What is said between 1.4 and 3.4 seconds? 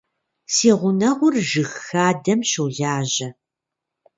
жыг хадэм щолажьэ.